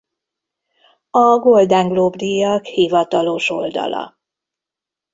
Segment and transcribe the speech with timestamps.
[1.11, 4.19] A Golden Globe-díjak hivatalos oldala